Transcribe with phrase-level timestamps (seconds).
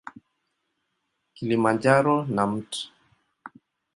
[1.33, 2.69] Kilimanjaro na Mt.